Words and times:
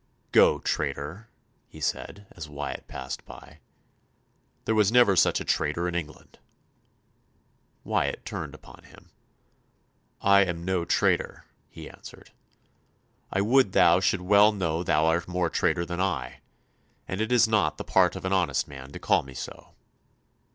"Go, 0.31 0.57
traitor," 0.57 1.27
he 1.67 1.79
said, 1.79 2.25
as 2.31 2.49
Wyatt 2.49 2.87
passed 2.87 3.23
by, 3.23 3.59
"there 4.65 4.73
was 4.73 4.91
never 4.91 5.15
such 5.15 5.39
a 5.39 5.45
traitor 5.45 5.87
in 5.87 5.93
England." 5.93 6.39
Wyatt 7.83 8.25
turned 8.25 8.55
upon 8.55 8.85
him. 8.85 9.11
"I 10.19 10.41
am 10.43 10.65
no 10.65 10.85
traitor," 10.85 11.45
he 11.69 11.87
answered. 11.87 12.31
"I 13.31 13.41
would 13.41 13.73
thou 13.73 13.99
should 13.99 14.21
well 14.21 14.51
know 14.51 14.81
thou 14.81 15.05
art 15.05 15.27
more 15.27 15.51
traitor 15.51 15.85
than 15.85 16.01
I; 16.01 16.41
and 17.07 17.21
it 17.21 17.31
is 17.31 17.47
not 17.47 17.77
the 17.77 17.83
part 17.83 18.15
of 18.15 18.25
an 18.25 18.33
honest 18.33 18.67
man 18.67 18.91
to 18.93 18.97
call 18.97 19.21
me 19.21 19.35
so." 19.35 19.75